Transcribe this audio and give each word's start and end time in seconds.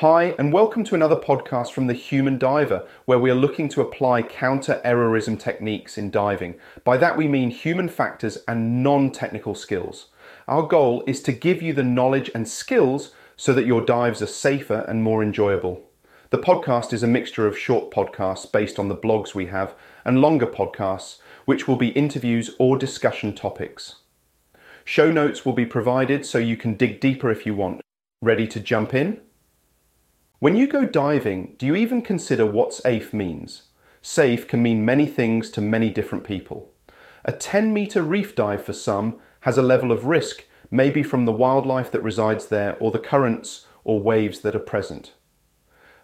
Hi, 0.00 0.34
and 0.38 0.50
welcome 0.50 0.82
to 0.84 0.94
another 0.94 1.14
podcast 1.14 1.72
from 1.72 1.86
the 1.86 1.92
Human 1.92 2.38
Diver, 2.38 2.86
where 3.04 3.18
we 3.18 3.30
are 3.30 3.34
looking 3.34 3.68
to 3.68 3.82
apply 3.82 4.22
counter 4.22 4.80
errorism 4.82 5.38
techniques 5.38 5.98
in 5.98 6.10
diving. 6.10 6.54
By 6.84 6.96
that 6.96 7.18
we 7.18 7.28
mean 7.28 7.50
human 7.50 7.86
factors 7.86 8.38
and 8.48 8.82
non 8.82 9.10
technical 9.10 9.54
skills. 9.54 10.06
Our 10.48 10.62
goal 10.62 11.04
is 11.06 11.22
to 11.24 11.32
give 11.32 11.60
you 11.60 11.74
the 11.74 11.82
knowledge 11.82 12.30
and 12.34 12.48
skills 12.48 13.12
so 13.36 13.52
that 13.52 13.66
your 13.66 13.84
dives 13.84 14.22
are 14.22 14.26
safer 14.26 14.86
and 14.88 15.02
more 15.02 15.22
enjoyable. 15.22 15.82
The 16.30 16.38
podcast 16.38 16.94
is 16.94 17.02
a 17.02 17.06
mixture 17.06 17.46
of 17.46 17.58
short 17.58 17.92
podcasts 17.92 18.50
based 18.50 18.78
on 18.78 18.88
the 18.88 18.96
blogs 18.96 19.34
we 19.34 19.48
have 19.48 19.74
and 20.06 20.22
longer 20.22 20.46
podcasts, 20.46 21.18
which 21.44 21.68
will 21.68 21.76
be 21.76 21.88
interviews 21.88 22.56
or 22.58 22.78
discussion 22.78 23.34
topics. 23.34 23.96
Show 24.82 25.12
notes 25.12 25.44
will 25.44 25.52
be 25.52 25.66
provided 25.66 26.24
so 26.24 26.38
you 26.38 26.56
can 26.56 26.72
dig 26.72 27.00
deeper 27.00 27.30
if 27.30 27.44
you 27.44 27.54
want. 27.54 27.82
Ready 28.22 28.46
to 28.46 28.60
jump 28.60 28.94
in? 28.94 29.20
When 30.40 30.56
you 30.56 30.66
go 30.66 30.86
diving, 30.86 31.54
do 31.58 31.66
you 31.66 31.76
even 31.76 32.00
consider 32.00 32.46
what 32.46 32.72
safe 32.72 33.12
means? 33.12 33.64
Safe 34.00 34.48
can 34.48 34.62
mean 34.62 34.86
many 34.86 35.04
things 35.04 35.50
to 35.50 35.60
many 35.60 35.90
different 35.90 36.24
people. 36.24 36.72
A 37.26 37.32
10 37.32 37.74
metre 37.74 38.00
reef 38.00 38.34
dive 38.34 38.64
for 38.64 38.72
some 38.72 39.18
has 39.40 39.58
a 39.58 39.62
level 39.62 39.92
of 39.92 40.06
risk, 40.06 40.46
maybe 40.70 41.02
from 41.02 41.26
the 41.26 41.32
wildlife 41.32 41.90
that 41.90 42.02
resides 42.02 42.46
there 42.46 42.78
or 42.80 42.90
the 42.90 42.98
currents 42.98 43.66
or 43.84 44.00
waves 44.00 44.40
that 44.40 44.56
are 44.56 44.60
present. 44.60 45.12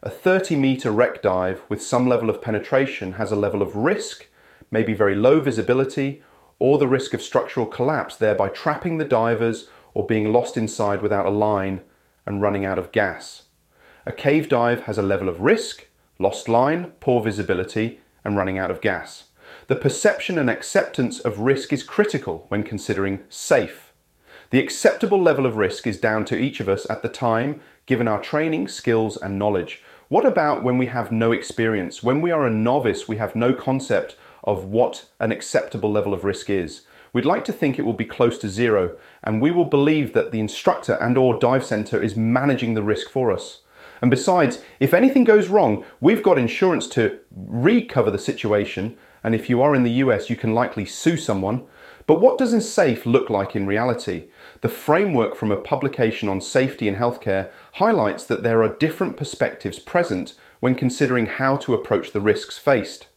A 0.03 0.11
30 0.11 0.55
metre 0.57 0.91
wreck 0.91 1.23
dive 1.23 1.63
with 1.71 1.83
some 1.83 2.07
level 2.07 2.29
of 2.29 2.43
penetration 2.43 3.13
has 3.13 3.33
a 3.33 3.37
level 3.37 3.63
of 3.63 3.75
risk, 3.75 4.27
maybe 4.71 4.93
very 4.93 5.15
low 5.15 5.41
visibility, 5.41 6.23
or 6.59 6.77
the 6.77 6.87
risk 6.87 7.15
of 7.15 7.23
structural 7.23 7.65
collapse, 7.65 8.17
thereby 8.17 8.51
trapping 8.51 8.99
the 8.99 9.07
divers 9.07 9.71
or 9.95 10.05
being 10.05 10.31
lost 10.31 10.59
inside 10.59 11.01
without 11.01 11.25
a 11.25 11.31
line 11.31 11.81
and 12.27 12.43
running 12.43 12.67
out 12.67 12.79
of 12.79 12.93
gas. 12.93 13.45
A 14.09 14.13
cave 14.13 14.49
dive 14.49 14.83
has 14.83 14.99
a 14.99 15.03
level 15.03 15.29
of 15.29 15.41
risk, 15.41 15.89
lost 16.21 16.49
line, 16.49 16.93
poor 17.01 17.21
visibility, 17.21 17.99
and 18.25 18.37
running 18.37 18.57
out 18.57 18.71
of 18.71 18.81
gas. 18.81 19.25
The 19.67 19.75
perception 19.75 20.39
and 20.39 20.49
acceptance 20.49 21.19
of 21.19 21.41
risk 21.41 21.73
is 21.73 21.83
critical 21.83 22.47
when 22.47 22.63
considering 22.63 23.25
safe. 23.29 23.93
The 24.51 24.61
acceptable 24.61 25.21
level 25.21 25.45
of 25.45 25.57
risk 25.57 25.89
is 25.89 25.99
down 25.99 26.25
to 26.27 26.39
each 26.39 26.61
of 26.61 26.69
us 26.69 26.89
at 26.89 27.03
the 27.03 27.09
time, 27.09 27.61
given 27.87 28.07
our 28.07 28.21
training, 28.21 28.69
skills, 28.69 29.17
and 29.17 29.41
knowledge. 29.41 29.83
What 30.07 30.25
about 30.25 30.63
when 30.63 30.79
we 30.79 30.87
have 30.87 31.11
no 31.11 31.33
experience? 31.33 32.01
When 32.01 32.21
we 32.21 32.31
are 32.31 32.47
a 32.47 32.51
novice, 32.51 33.09
we 33.09 33.17
have 33.17 33.35
no 33.35 33.53
concept 33.53 34.15
of 34.45 34.67
what 34.67 35.07
an 35.19 35.33
acceptable 35.33 35.91
level 35.91 36.15
of 36.15 36.23
risk 36.23 36.49
is. 36.49 36.83
We'd 37.13 37.25
like 37.25 37.45
to 37.47 37.53
think 37.53 37.77
it 37.77 37.85
will 37.85 37.93
be 37.93 38.05
close 38.05 38.39
to 38.39 38.49
zero, 38.49 38.97
and 39.25 39.43
we 39.43 39.51
will 39.51 39.65
believe 39.65 40.13
that 40.13 40.31
the 40.31 40.39
instructor 40.39 40.95
and 41.01 41.19
or 41.19 41.41
dive 41.41 41.65
center 41.65 42.01
is 42.01 42.15
managing 42.15 42.75
the 42.75 42.85
risk 42.85 43.11
for 43.11 43.33
us. 43.33 43.63
And 44.01 44.11
besides, 44.11 44.63
if 44.81 44.93
anything 44.93 45.25
goes 45.25 45.49
wrong, 45.49 45.85
we've 46.01 46.23
got 46.23 46.39
insurance 46.39 46.87
to 46.89 47.19
recover 47.35 48.11
the 48.11 48.19
situation. 48.19 48.97
And 49.25 49.35
if 49.35 49.49
you 49.49 49.63
are 49.63 49.75
in 49.75 49.83
the 49.83 49.99
US, 50.03 50.31
you 50.31 50.37
can 50.37 50.55
likely 50.55 50.85
sue 50.85 51.17
someone. 51.17 51.65
But 52.07 52.21
what 52.21 52.39
does 52.39 52.73
safe 52.73 53.05
look 53.05 53.31
like 53.31 53.57
in 53.57 53.67
reality? 53.67 54.29
The 54.61 54.69
framework 54.69 55.35
from 55.35 55.51
a 55.51 55.57
publication 55.57 56.29
on 56.29 56.41
safety 56.41 56.87
in 56.87 56.97
healthcare 56.97 57.51
highlights 57.75 58.25
that 58.25 58.43
there 58.43 58.63
are 58.63 58.77
different 58.77 59.17
perspectives 59.17 59.79
present 59.79 60.35
when 60.61 60.75
considering 60.75 61.27
how 61.27 61.57
to 61.57 61.75
approach 61.75 62.13
the 62.13 62.21
risks 62.21 62.59
faced. 62.59 63.09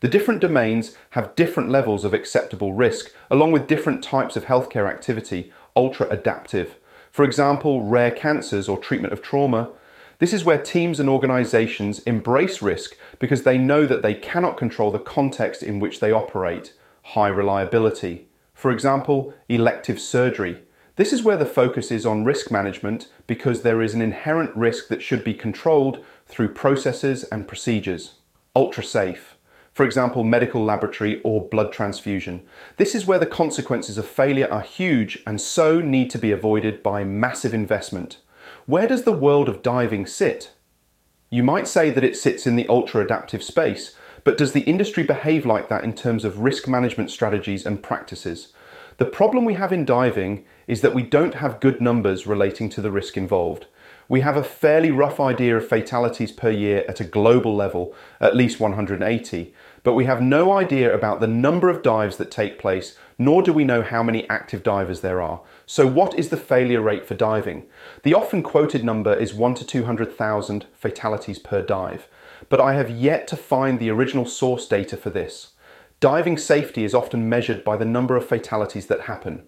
The 0.00 0.08
different 0.08 0.40
domains 0.40 0.94
have 1.10 1.34
different 1.34 1.70
levels 1.70 2.04
of 2.04 2.12
acceptable 2.12 2.74
risk, 2.74 3.10
along 3.30 3.52
with 3.52 3.66
different 3.66 4.04
types 4.04 4.36
of 4.36 4.44
healthcare 4.44 4.88
activity, 4.88 5.50
ultra 5.74 6.06
adaptive. 6.10 6.76
For 7.10 7.24
example, 7.24 7.82
rare 7.82 8.10
cancers 8.10 8.68
or 8.68 8.76
treatment 8.76 9.14
of 9.14 9.22
trauma, 9.22 9.70
this 10.18 10.32
is 10.32 10.44
where 10.44 10.62
teams 10.62 11.00
and 11.00 11.08
organizations 11.08 11.98
embrace 12.00 12.62
risk 12.62 12.96
because 13.18 13.42
they 13.42 13.58
know 13.58 13.86
that 13.86 14.02
they 14.02 14.14
cannot 14.14 14.56
control 14.56 14.90
the 14.90 14.98
context 14.98 15.62
in 15.62 15.80
which 15.80 16.00
they 16.00 16.12
operate. 16.12 16.72
High 17.02 17.28
reliability. 17.28 18.28
For 18.54 18.70
example, 18.70 19.34
elective 19.48 20.00
surgery. 20.00 20.62
This 20.96 21.12
is 21.12 21.24
where 21.24 21.36
the 21.36 21.44
focus 21.44 21.90
is 21.90 22.06
on 22.06 22.24
risk 22.24 22.50
management 22.52 23.08
because 23.26 23.62
there 23.62 23.82
is 23.82 23.94
an 23.94 24.00
inherent 24.00 24.54
risk 24.56 24.88
that 24.88 25.02
should 25.02 25.24
be 25.24 25.34
controlled 25.34 26.04
through 26.26 26.54
processes 26.54 27.24
and 27.24 27.48
procedures. 27.48 28.14
Ultra 28.54 28.84
safe. 28.84 29.36
For 29.72 29.84
example, 29.84 30.22
medical 30.22 30.64
laboratory 30.64 31.20
or 31.22 31.48
blood 31.48 31.72
transfusion. 31.72 32.42
This 32.76 32.94
is 32.94 33.06
where 33.06 33.18
the 33.18 33.26
consequences 33.26 33.98
of 33.98 34.06
failure 34.06 34.48
are 34.48 34.60
huge 34.60 35.20
and 35.26 35.40
so 35.40 35.80
need 35.80 36.10
to 36.10 36.18
be 36.18 36.30
avoided 36.30 36.80
by 36.80 37.02
massive 37.02 37.52
investment. 37.52 38.18
Where 38.66 38.86
does 38.86 39.02
the 39.02 39.12
world 39.12 39.50
of 39.50 39.60
diving 39.60 40.06
sit? 40.06 40.52
You 41.28 41.42
might 41.42 41.68
say 41.68 41.90
that 41.90 42.04
it 42.04 42.16
sits 42.16 42.46
in 42.46 42.56
the 42.56 42.66
ultra 42.66 43.04
adaptive 43.04 43.42
space, 43.42 43.94
but 44.24 44.38
does 44.38 44.52
the 44.52 44.62
industry 44.62 45.02
behave 45.02 45.44
like 45.44 45.68
that 45.68 45.84
in 45.84 45.92
terms 45.92 46.24
of 46.24 46.38
risk 46.38 46.66
management 46.66 47.10
strategies 47.10 47.66
and 47.66 47.82
practices? 47.82 48.54
The 48.96 49.04
problem 49.04 49.44
we 49.44 49.52
have 49.54 49.70
in 49.70 49.84
diving 49.84 50.46
is 50.66 50.80
that 50.80 50.94
we 50.94 51.02
don't 51.02 51.34
have 51.34 51.60
good 51.60 51.82
numbers 51.82 52.26
relating 52.26 52.70
to 52.70 52.80
the 52.80 52.90
risk 52.90 53.18
involved. 53.18 53.66
We 54.08 54.20
have 54.20 54.36
a 54.36 54.44
fairly 54.44 54.90
rough 54.90 55.18
idea 55.18 55.56
of 55.56 55.66
fatalities 55.66 56.30
per 56.30 56.50
year 56.50 56.84
at 56.86 57.00
a 57.00 57.04
global 57.04 57.56
level, 57.56 57.94
at 58.20 58.36
least 58.36 58.60
180, 58.60 59.54
but 59.82 59.94
we 59.94 60.04
have 60.04 60.20
no 60.20 60.52
idea 60.52 60.94
about 60.94 61.20
the 61.20 61.26
number 61.26 61.70
of 61.70 61.82
dives 61.82 62.18
that 62.18 62.30
take 62.30 62.58
place, 62.58 62.98
nor 63.18 63.42
do 63.42 63.52
we 63.52 63.64
know 63.64 63.80
how 63.80 64.02
many 64.02 64.28
active 64.28 64.62
divers 64.62 65.00
there 65.00 65.22
are. 65.22 65.40
So 65.64 65.86
what 65.86 66.18
is 66.18 66.28
the 66.28 66.36
failure 66.36 66.82
rate 66.82 67.06
for 67.06 67.14
diving? 67.14 67.64
The 68.02 68.12
often 68.12 68.42
quoted 68.42 68.84
number 68.84 69.14
is 69.14 69.32
1 69.32 69.54
to 69.54 69.66
200,000 69.66 70.66
fatalities 70.74 71.38
per 71.38 71.62
dive, 71.62 72.06
but 72.50 72.60
I 72.60 72.74
have 72.74 72.90
yet 72.90 73.26
to 73.28 73.36
find 73.36 73.78
the 73.78 73.90
original 73.90 74.26
source 74.26 74.68
data 74.68 74.98
for 74.98 75.08
this. 75.08 75.52
Diving 76.00 76.36
safety 76.36 76.84
is 76.84 76.94
often 76.94 77.30
measured 77.30 77.64
by 77.64 77.78
the 77.78 77.86
number 77.86 78.16
of 78.16 78.28
fatalities 78.28 78.88
that 78.88 79.02
happen. 79.02 79.44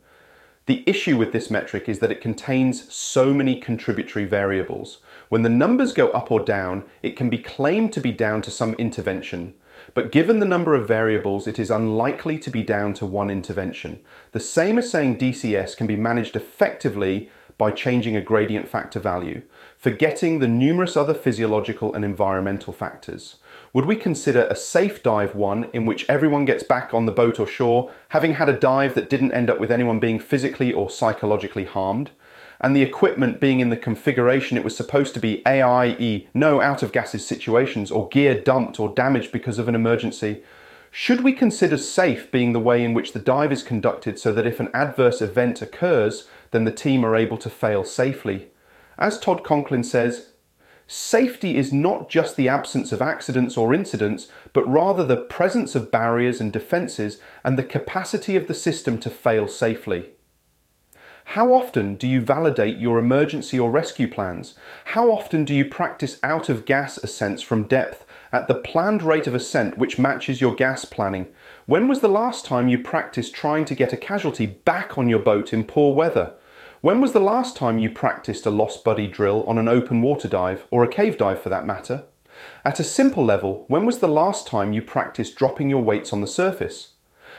The 0.66 0.82
issue 0.84 1.16
with 1.16 1.32
this 1.32 1.48
metric 1.48 1.88
is 1.88 2.00
that 2.00 2.10
it 2.10 2.20
contains 2.20 2.92
so 2.92 3.32
many 3.32 3.60
contributory 3.60 4.24
variables. 4.24 4.98
When 5.28 5.42
the 5.42 5.48
numbers 5.48 5.92
go 5.92 6.08
up 6.08 6.32
or 6.32 6.40
down, 6.40 6.82
it 7.02 7.16
can 7.16 7.30
be 7.30 7.38
claimed 7.38 7.92
to 7.92 8.00
be 8.00 8.10
down 8.10 8.42
to 8.42 8.50
some 8.50 8.74
intervention, 8.74 9.54
but 9.94 10.10
given 10.10 10.40
the 10.40 10.46
number 10.46 10.74
of 10.74 10.88
variables, 10.88 11.46
it 11.46 11.60
is 11.60 11.70
unlikely 11.70 12.38
to 12.40 12.50
be 12.50 12.64
down 12.64 12.94
to 12.94 13.06
one 13.06 13.30
intervention. 13.30 14.00
The 14.32 14.40
same 14.40 14.76
as 14.78 14.90
saying 14.90 15.18
DCS 15.18 15.76
can 15.76 15.86
be 15.86 15.96
managed 15.96 16.34
effectively 16.34 17.30
by 17.58 17.70
changing 17.70 18.16
a 18.16 18.20
gradient 18.20 18.68
factor 18.68 18.98
value, 18.98 19.42
forgetting 19.78 20.40
the 20.40 20.48
numerous 20.48 20.96
other 20.96 21.14
physiological 21.14 21.94
and 21.94 22.04
environmental 22.04 22.72
factors. 22.72 23.36
Would 23.76 23.84
we 23.84 23.96
consider 23.96 24.44
a 24.44 24.56
safe 24.56 25.02
dive 25.02 25.34
one 25.34 25.68
in 25.74 25.84
which 25.84 26.08
everyone 26.08 26.46
gets 26.46 26.62
back 26.62 26.94
on 26.94 27.04
the 27.04 27.12
boat 27.12 27.38
or 27.38 27.46
shore, 27.46 27.90
having 28.08 28.36
had 28.36 28.48
a 28.48 28.58
dive 28.58 28.94
that 28.94 29.10
didn't 29.10 29.32
end 29.32 29.50
up 29.50 29.60
with 29.60 29.70
anyone 29.70 30.00
being 30.00 30.18
physically 30.18 30.72
or 30.72 30.88
psychologically 30.88 31.66
harmed? 31.66 32.10
and 32.58 32.74
the 32.74 32.80
equipment 32.80 33.38
being 33.38 33.60
in 33.60 33.68
the 33.68 33.76
configuration 33.76 34.56
it 34.56 34.64
was 34.64 34.74
supposed 34.74 35.12
to 35.12 35.20
be 35.20 35.42
AIE, 35.46 36.26
no 36.32 36.62
out 36.62 36.82
of 36.82 36.90
gases 36.90 37.26
situations, 37.26 37.90
or 37.90 38.08
gear 38.08 38.40
dumped 38.40 38.80
or 38.80 38.94
damaged 38.94 39.30
because 39.30 39.58
of 39.58 39.68
an 39.68 39.74
emergency, 39.74 40.42
should 40.90 41.22
we 41.22 41.34
consider 41.34 41.76
safe 41.76 42.30
being 42.32 42.54
the 42.54 42.58
way 42.58 42.82
in 42.82 42.94
which 42.94 43.12
the 43.12 43.18
dive 43.18 43.52
is 43.52 43.62
conducted 43.62 44.18
so 44.18 44.32
that 44.32 44.46
if 44.46 44.58
an 44.58 44.70
adverse 44.72 45.20
event 45.20 45.60
occurs, 45.60 46.26
then 46.50 46.64
the 46.64 46.72
team 46.72 47.04
are 47.04 47.14
able 47.14 47.36
to 47.36 47.50
fail 47.50 47.84
safely? 47.84 48.48
As 48.96 49.20
Todd 49.20 49.44
Conklin 49.44 49.84
says, 49.84 50.30
Safety 50.88 51.56
is 51.56 51.72
not 51.72 52.08
just 52.08 52.36
the 52.36 52.48
absence 52.48 52.92
of 52.92 53.02
accidents 53.02 53.56
or 53.56 53.74
incidents, 53.74 54.28
but 54.52 54.68
rather 54.68 55.04
the 55.04 55.16
presence 55.16 55.74
of 55.74 55.90
barriers 55.90 56.40
and 56.40 56.52
defences 56.52 57.18
and 57.42 57.58
the 57.58 57.64
capacity 57.64 58.36
of 58.36 58.46
the 58.46 58.54
system 58.54 58.96
to 58.98 59.10
fail 59.10 59.48
safely. 59.48 60.10
How 61.30 61.52
often 61.52 61.96
do 61.96 62.06
you 62.06 62.20
validate 62.20 62.78
your 62.78 63.00
emergency 63.00 63.58
or 63.58 63.68
rescue 63.68 64.06
plans? 64.06 64.54
How 64.84 65.10
often 65.10 65.44
do 65.44 65.52
you 65.52 65.64
practice 65.64 66.20
out 66.22 66.48
of 66.48 66.64
gas 66.64 66.98
ascents 66.98 67.42
from 67.42 67.64
depth 67.64 68.06
at 68.30 68.46
the 68.46 68.54
planned 68.54 69.02
rate 69.02 69.26
of 69.26 69.34
ascent 69.34 69.76
which 69.76 69.98
matches 69.98 70.40
your 70.40 70.54
gas 70.54 70.84
planning? 70.84 71.26
When 71.66 71.88
was 71.88 71.98
the 71.98 72.08
last 72.08 72.44
time 72.44 72.68
you 72.68 72.78
practiced 72.78 73.34
trying 73.34 73.64
to 73.64 73.74
get 73.74 73.92
a 73.92 73.96
casualty 73.96 74.46
back 74.46 74.96
on 74.96 75.08
your 75.08 75.18
boat 75.18 75.52
in 75.52 75.64
poor 75.64 75.92
weather? 75.92 76.34
When 76.82 77.00
was 77.00 77.12
the 77.12 77.20
last 77.20 77.56
time 77.56 77.78
you 77.78 77.88
practiced 77.88 78.44
a 78.44 78.50
lost 78.50 78.84
buddy 78.84 79.06
drill 79.06 79.44
on 79.44 79.56
an 79.56 79.66
open 79.66 80.02
water 80.02 80.28
dive, 80.28 80.66
or 80.70 80.84
a 80.84 80.88
cave 80.88 81.16
dive 81.16 81.40
for 81.40 81.48
that 81.48 81.66
matter? 81.66 82.04
At 82.66 82.78
a 82.78 82.84
simple 82.84 83.24
level, 83.24 83.64
when 83.68 83.86
was 83.86 84.00
the 84.00 84.08
last 84.08 84.46
time 84.46 84.74
you 84.74 84.82
practiced 84.82 85.36
dropping 85.36 85.70
your 85.70 85.82
weights 85.82 86.12
on 86.12 86.20
the 86.20 86.26
surface? 86.26 86.92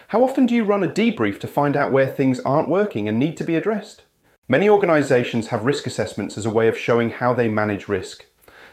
How 0.07 0.23
often 0.23 0.47
do 0.47 0.55
you 0.55 0.63
run 0.63 0.83
a 0.83 0.87
debrief 0.87 1.39
to 1.41 1.47
find 1.47 1.77
out 1.77 1.91
where 1.91 2.07
things 2.07 2.39
aren't 2.39 2.67
working 2.67 3.07
and 3.07 3.19
need 3.19 3.37
to 3.37 3.43
be 3.43 3.55
addressed? 3.55 4.03
Many 4.47 4.67
organisations 4.67 5.47
have 5.47 5.65
risk 5.65 5.85
assessments 5.85 6.35
as 6.35 6.47
a 6.47 6.49
way 6.49 6.67
of 6.67 6.77
showing 6.77 7.11
how 7.11 7.33
they 7.33 7.47
manage 7.47 7.87
risk. 7.87 8.25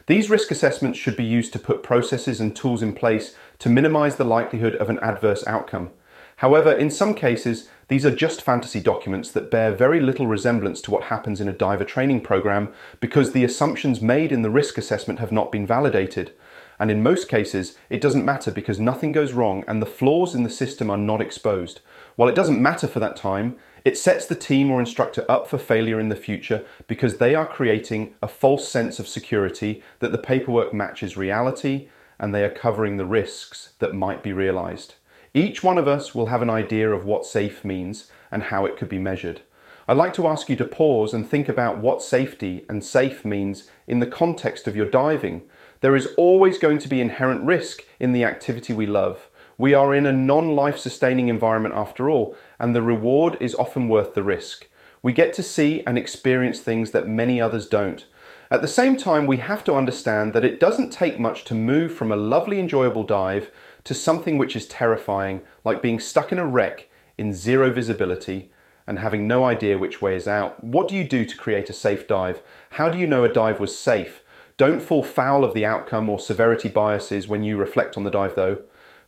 These 0.07 0.31
risk 0.31 0.51
assessments 0.51 0.99
should 0.99 1.17
be 1.17 1.25
used 1.25 1.53
to 1.53 1.59
put 1.59 1.83
processes 1.83 2.41
and 2.41 2.57
tools 2.57 2.83
in 2.83 2.95
place 2.95 3.37
to 3.59 3.69
minimise 3.69 4.17
the 4.17 4.25
likelihood 4.25 4.77
of 4.77 4.89
an 4.89 4.99
adverse 5.01 5.47
outcome. 5.47 5.91
However, 6.37 6.73
in 6.73 6.91
some 6.91 7.15
cases, 7.15 7.69
These 7.89 8.07
are 8.07 8.15
just 8.15 8.43
fantasy 8.43 8.81
documents 8.81 9.31
that 9.33 9.51
bear 9.51 9.73
very 9.73 10.01
little 10.01 10.27
resemblance 10.27 10.81
to 10.83 10.91
what 10.91 11.05
happens 11.05 11.41
in 11.41 11.49
a 11.49 11.53
diver 11.53 11.85
training 11.85 12.23
program 12.23 12.73
because 12.99 13.33
the 13.33 13.45
assumptions 13.45 14.01
made 14.01 14.33
in 14.33 14.43
the 14.43 14.51
risk 14.51 14.79
assessment 14.79 15.21
have 15.21 15.33
not 15.33 15.53
been 15.53 15.67
validated. 15.67 16.33
And 16.79 16.91
in 16.91 17.03
most 17.03 17.29
cases, 17.29 17.77
it 17.91 18.01
doesn't 18.01 18.25
matter 18.25 18.51
because 18.51 18.81
nothing 18.81 19.13
goes 19.13 19.33
wrong 19.33 19.65
and 19.69 19.83
the 19.83 19.87
flaws 19.87 20.35
in 20.35 20.45
the 20.45 20.51
system 20.51 20.91
are 20.91 20.97
not 20.97 21.21
exposed. 21.21 21.81
While 22.17 22.29
it 22.29 22.35
doesn't 22.35 22.61
matter 22.61 22.89
for 22.89 23.01
that 23.01 23.17
time, 23.17 23.57
it 23.85 23.99
sets 23.99 24.25
the 24.25 24.35
team 24.35 24.71
or 24.71 24.81
instructor 24.81 25.27
up 25.29 25.47
for 25.47 25.59
failure 25.59 26.01
in 26.01 26.09
the 26.09 26.17
future 26.17 26.65
because 26.87 27.19
they 27.19 27.35
are 27.35 27.47
creating 27.47 28.15
a 28.23 28.29
false 28.29 28.67
sense 28.67 28.99
of 28.99 29.07
security 29.07 29.83
that 29.99 30.11
the 30.11 30.19
paperwork 30.19 30.73
matches 30.73 31.19
reality 31.19 31.89
and 32.19 32.35
they 32.35 32.45
are 32.45 32.51
covering 32.51 32.97
the 32.97 33.05
risks 33.05 33.75
that 33.79 33.95
might 33.95 34.23
be 34.23 34.33
realized. 34.33 34.95
Each 35.37 35.65
one 35.65 35.79
of 35.79 35.89
us 35.89 36.15
will 36.15 36.27
have 36.27 36.43
an 36.43 36.51
idea 36.51 36.89
of 36.93 37.05
what 37.05 37.27
safe 37.27 37.65
means 37.65 38.09
and 38.31 38.45
how 38.45 38.67
it 38.67 38.77
could 38.77 38.89
be 38.89 39.01
measured. 39.01 39.41
I'd 39.89 39.97
like 39.97 40.15
to 40.15 40.29
ask 40.29 40.49
you 40.49 40.55
to 40.55 40.65
pause 40.65 41.13
and 41.13 41.29
think 41.29 41.49
about 41.49 41.79
what 41.79 42.03
safety 42.03 42.65
and 42.69 42.85
safe 42.85 43.25
means 43.25 43.69
in 43.89 43.99
the 43.99 44.07
context 44.07 44.69
of 44.69 44.77
your 44.77 44.89
diving. 44.89 45.43
There 45.81 45.97
is 45.97 46.15
always 46.17 46.57
going 46.57 46.79
to 46.79 46.89
be 46.89 47.01
inherent 47.01 47.45
risk 47.45 47.83
in 47.99 48.13
the 48.13 48.23
activity 48.23 48.73
we 48.73 48.87
love. 48.87 49.29
We 49.59 49.75
are 49.75 49.93
in 49.93 50.07
a 50.07 50.13
non 50.13 50.55
life 50.55 50.79
sustaining 50.79 51.29
environment 51.29 51.75
after 51.75 52.09
all, 52.09 52.37
and 52.61 52.73
the 52.73 52.83
reward 52.83 53.37
is 53.41 53.57
often 53.57 53.89
worth 53.89 54.15
the 54.15 54.23
risk. 54.23 54.69
We 55.03 55.13
get 55.13 55.35
to 55.35 55.43
see 55.43 55.83
and 55.85 55.99
experience 55.99 56.61
things 56.61 56.93
that 56.93 57.09
many 57.09 57.41
others 57.41 57.67
don't. 57.67 58.07
At 58.51 58.63
the 58.63 58.69
same 58.69 58.97
time, 58.97 59.27
we 59.27 59.39
have 59.39 59.65
to 59.65 59.75
understand 59.75 60.33
that 60.33 60.45
it 60.45 60.61
doesn't 60.61 60.93
take 60.93 61.19
much 61.19 61.43
to 61.45 61.55
move 61.55 61.93
from 61.93 62.13
a 62.13 62.17
lovely, 62.17 62.61
enjoyable 62.61 63.03
dive 63.03 63.51
to 63.85 63.95
something 63.95 64.39
which 64.39 64.57
is 64.57 64.67
terrifying, 64.67 65.43
like 65.65 65.83
being 65.83 66.01
stuck 66.01 66.33
in 66.33 66.39
a 66.39 66.47
wreck 66.47 66.89
in 67.17 67.33
zero 67.33 67.71
visibility 67.71 68.51
and 68.87 68.99
having 68.99 69.27
no 69.27 69.45
idea 69.45 69.79
which 69.79 70.03
way 70.03 70.15
is 70.15 70.29
out. 70.29 70.63
What 70.63 70.89
do 70.89 70.95
you 70.95 71.05
do 71.05 71.25
to 71.25 71.37
create 71.37 71.71
a 71.71 71.75
safe 71.75 72.07
dive? 72.07 72.43
How 72.71 72.89
do 72.89 72.99
you 72.99 73.07
know 73.07 73.25
a 73.25 73.33
dive 73.33 73.61
was 73.61 73.79
safe? 73.79 74.23
Don't 74.57 74.81
fall 74.81 75.03
foul 75.03 75.45
of 75.45 75.55
the 75.55 75.65
outcome 75.65 76.09
or 76.09 76.19
severity 76.19 76.69
biases 76.69 77.27
when 77.27 77.43
you 77.43 77.57
reflect 77.57 77.97
on 77.97 78.05
the 78.05 78.11
dive, 78.11 78.35
though. 78.35 78.59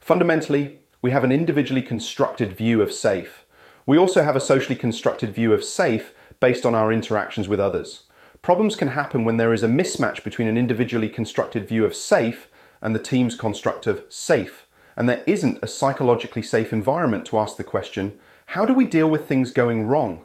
Fundamentally, 0.00 0.80
we 1.02 1.10
have 1.10 1.24
an 1.24 1.32
individually 1.32 1.82
constructed 1.82 2.56
view 2.56 2.82
of 2.82 2.92
safe. 2.92 3.44
We 3.84 3.98
also 3.98 4.24
have 4.24 4.34
a 4.34 4.40
socially 4.40 4.76
constructed 4.76 5.32
view 5.32 5.52
of 5.52 5.62
safe 5.62 6.12
based 6.40 6.66
on 6.66 6.74
our 6.74 6.92
interactions 6.92 7.48
with 7.48 7.60
others. 7.60 8.04
Problems 8.42 8.76
can 8.76 8.88
happen 8.88 9.24
when 9.24 9.36
there 9.36 9.52
is 9.52 9.62
a 9.62 9.68
mismatch 9.68 10.24
between 10.24 10.48
an 10.48 10.58
individually 10.58 11.08
constructed 11.08 11.68
view 11.68 11.84
of 11.84 11.94
safe 11.94 12.48
and 12.82 12.94
the 12.94 13.00
team's 13.00 13.36
construct 13.36 13.86
of 13.86 14.04
safe, 14.08 14.65
and 14.96 15.08
there 15.08 15.22
isn't 15.26 15.58
a 15.62 15.66
psychologically 15.66 16.42
safe 16.42 16.72
environment 16.72 17.26
to 17.26 17.38
ask 17.38 17.56
the 17.56 17.64
question 17.64 18.18
how 18.50 18.64
do 18.64 18.72
we 18.72 18.86
deal 18.86 19.10
with 19.10 19.26
things 19.26 19.50
going 19.50 19.86
wrong? 19.86 20.24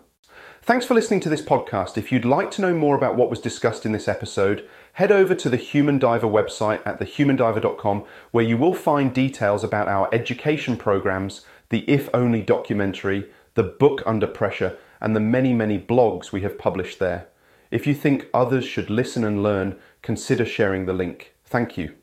Thanks 0.61 0.85
for 0.85 0.93
listening 0.93 1.21
to 1.21 1.29
this 1.29 1.41
podcast. 1.41 1.97
If 1.97 2.11
you'd 2.11 2.23
like 2.23 2.51
to 2.51 2.61
know 2.61 2.73
more 2.73 2.95
about 2.95 3.15
what 3.15 3.31
was 3.31 3.41
discussed 3.41 3.83
in 3.83 3.93
this 3.93 4.07
episode, 4.07 4.67
head 4.93 5.11
over 5.11 5.33
to 5.33 5.49
the 5.49 5.57
Human 5.57 5.97
Diver 5.97 6.27
website 6.27 6.85
at 6.85 6.99
thehumandiver.com 6.99 8.03
where 8.29 8.45
you 8.45 8.57
will 8.57 8.75
find 8.75 9.11
details 9.11 9.63
about 9.63 9.87
our 9.87 10.07
education 10.13 10.77
programs, 10.77 11.45
the 11.69 11.79
If 11.89 12.09
Only 12.13 12.43
documentary, 12.43 13.27
the 13.55 13.63
book 13.63 14.03
Under 14.05 14.27
Pressure, 14.27 14.77
and 15.01 15.15
the 15.15 15.19
many, 15.19 15.51
many 15.51 15.79
blogs 15.79 16.31
we 16.31 16.41
have 16.41 16.59
published 16.59 16.99
there. 16.99 17.27
If 17.71 17.87
you 17.87 17.95
think 17.95 18.27
others 18.31 18.65
should 18.65 18.91
listen 18.91 19.23
and 19.23 19.41
learn, 19.41 19.79
consider 20.03 20.45
sharing 20.45 20.85
the 20.85 20.93
link. 20.93 21.33
Thank 21.43 21.75
you. 21.75 21.95